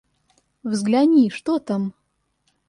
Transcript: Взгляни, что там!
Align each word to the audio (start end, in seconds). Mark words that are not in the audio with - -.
Взгляни, 0.63 1.29
что 1.29 1.59
там! 1.59 1.93